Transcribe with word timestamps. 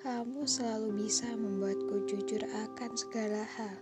kamu 0.00 0.48
selalu 0.48 1.04
bisa 1.04 1.28
membuatku 1.36 2.08
jujur 2.08 2.40
akan 2.40 2.90
segala 2.96 3.44
hal. 3.44 3.76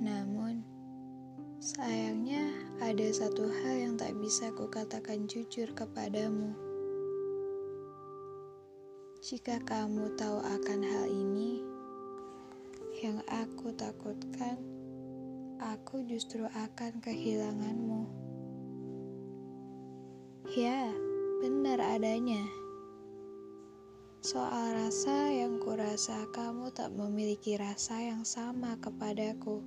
Namun, 0.00 0.64
sayangnya 1.60 2.48
ada 2.80 3.04
satu 3.12 3.44
hal 3.44 3.76
yang 3.76 3.94
tak 4.00 4.16
bisa 4.16 4.48
kukatakan 4.56 5.28
jujur 5.28 5.68
kepadamu. 5.76 6.56
Jika 9.20 9.60
kamu 9.68 10.16
tahu 10.16 10.40
akan 10.40 10.80
hal 10.80 11.04
ini, 11.12 11.60
yang 13.04 13.20
aku 13.28 13.68
takutkan, 13.76 14.56
aku 15.60 16.00
justru 16.08 16.48
akan 16.56 17.04
kehilanganmu. 17.04 18.08
Ya, 20.56 20.88
benar 21.44 21.84
adanya. 21.84 22.63
Soal 24.24 24.72
rasa 24.72 25.28
yang 25.36 25.60
kurasa 25.60 26.24
kamu 26.32 26.72
tak 26.72 26.96
memiliki 26.96 27.60
rasa 27.60 28.00
yang 28.00 28.24
sama 28.24 28.72
kepadaku. 28.80 29.60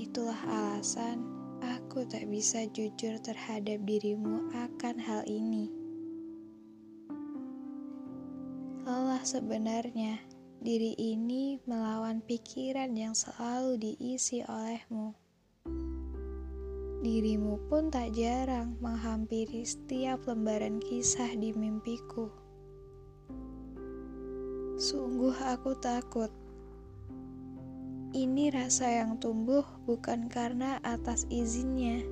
Itulah 0.00 0.40
alasan 0.48 1.28
aku 1.60 2.08
tak 2.08 2.24
bisa 2.32 2.64
jujur 2.72 3.20
terhadap 3.20 3.84
dirimu 3.84 4.48
akan 4.48 4.96
hal 4.96 5.28
ini. 5.28 5.68
Lelah 8.88 9.20
sebenarnya 9.28 10.16
diri 10.64 10.96
ini 10.96 11.60
melawan 11.68 12.24
pikiran 12.24 12.96
yang 12.96 13.12
selalu 13.12 13.76
diisi 13.76 14.40
olehmu. 14.48 15.21
Dirimu 17.02 17.58
pun 17.66 17.90
tak 17.90 18.14
jarang 18.14 18.78
menghampiri 18.78 19.66
setiap 19.66 20.22
lembaran 20.22 20.78
kisah 20.78 21.34
di 21.34 21.50
mimpiku. 21.50 22.30
Sungguh 24.78 25.34
aku 25.34 25.74
takut. 25.82 26.30
Ini 28.14 28.54
rasa 28.54 29.02
yang 29.02 29.18
tumbuh 29.18 29.66
bukan 29.82 30.30
karena 30.30 30.78
atas 30.86 31.26
izinnya, 31.26 32.06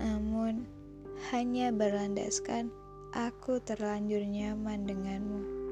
namun 0.00 0.64
hanya 1.28 1.68
berlandaskan 1.68 2.72
aku 3.12 3.60
terlanjur 3.68 4.24
nyaman 4.24 4.88
denganmu. 4.88 5.67